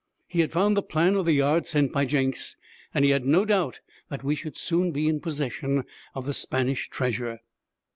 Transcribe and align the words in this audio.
He 0.27 0.39
had 0.39 0.51
found 0.51 0.75
the 0.75 0.81
plan 0.81 1.13
of 1.13 1.25
the 1.27 1.31
yard 1.33 1.67
sent 1.67 1.91
by 1.93 2.05
Jenks, 2.05 2.57
and 2.91 3.05
he 3.05 3.11
had 3.11 3.23
no 3.23 3.45
doubt 3.45 3.81
that 4.09 4.23
we 4.23 4.33
should 4.33 4.57
soon 4.57 4.89
be 4.91 5.07
in 5.07 5.19
possession 5.19 5.83
of 6.15 6.25
the 6.25 6.33
Spanish 6.33 6.89
treasure. 6.89 7.39